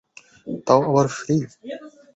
তাও 0.67 0.81
আবার 0.89 1.07
ফ্রি। 1.17 1.35